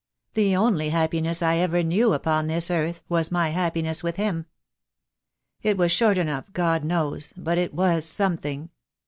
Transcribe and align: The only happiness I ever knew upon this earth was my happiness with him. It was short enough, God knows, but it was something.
The 0.33 0.55
only 0.55 0.89
happiness 0.89 1.43
I 1.43 1.57
ever 1.57 1.83
knew 1.83 2.13
upon 2.13 2.47
this 2.47 2.71
earth 2.71 3.03
was 3.07 3.29
my 3.29 3.49
happiness 3.49 4.01
with 4.01 4.15
him. 4.15 4.47
It 5.61 5.77
was 5.77 5.91
short 5.91 6.17
enough, 6.17 6.51
God 6.53 6.83
knows, 6.83 7.33
but 7.37 7.59
it 7.59 7.71
was 7.71 8.03
something. 8.03 8.71